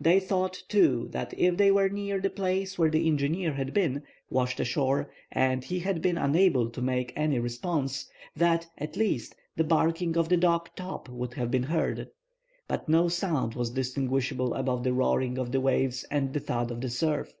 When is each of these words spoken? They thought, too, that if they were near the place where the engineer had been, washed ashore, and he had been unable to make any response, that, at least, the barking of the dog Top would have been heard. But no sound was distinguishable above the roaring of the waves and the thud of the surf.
They 0.00 0.20
thought, 0.20 0.62
too, 0.68 1.08
that 1.12 1.34
if 1.38 1.58
they 1.58 1.70
were 1.70 1.90
near 1.90 2.18
the 2.18 2.30
place 2.30 2.78
where 2.78 2.88
the 2.88 3.06
engineer 3.06 3.52
had 3.52 3.74
been, 3.74 4.04
washed 4.30 4.58
ashore, 4.58 5.10
and 5.30 5.62
he 5.62 5.80
had 5.80 6.00
been 6.00 6.16
unable 6.16 6.70
to 6.70 6.80
make 6.80 7.12
any 7.14 7.38
response, 7.38 8.08
that, 8.34 8.68
at 8.78 8.96
least, 8.96 9.36
the 9.54 9.64
barking 9.64 10.16
of 10.16 10.30
the 10.30 10.38
dog 10.38 10.70
Top 10.76 11.10
would 11.10 11.34
have 11.34 11.50
been 11.50 11.64
heard. 11.64 12.08
But 12.66 12.88
no 12.88 13.08
sound 13.08 13.52
was 13.54 13.68
distinguishable 13.68 14.54
above 14.54 14.82
the 14.82 14.94
roaring 14.94 15.36
of 15.36 15.52
the 15.52 15.60
waves 15.60 16.06
and 16.10 16.32
the 16.32 16.40
thud 16.40 16.70
of 16.70 16.80
the 16.80 16.88
surf. 16.88 17.34